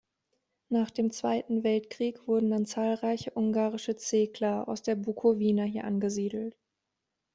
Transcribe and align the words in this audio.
Nach 0.69 0.89
dem 0.89 1.11
Zweiten 1.11 1.63
Weltkrieg 1.63 2.25
wurden 2.27 2.49
dann 2.49 2.65
zahlreiche 2.65 3.29
ungarische 3.35 3.99
Szekler 3.99 4.67
aus 4.67 4.81
der 4.81 4.95
Bukowina 4.95 5.61
hier 5.65 5.83
angesiedelt. 5.83 6.57